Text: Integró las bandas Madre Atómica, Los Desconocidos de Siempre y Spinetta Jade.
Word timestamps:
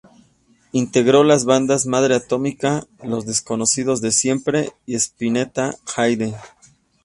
Integró 0.71 1.23
las 1.23 1.45
bandas 1.45 1.85
Madre 1.85 2.15
Atómica, 2.15 2.87
Los 3.03 3.27
Desconocidos 3.27 4.01
de 4.01 4.11
Siempre 4.11 4.71
y 4.87 4.95
Spinetta 4.95 5.75
Jade. 5.85 6.33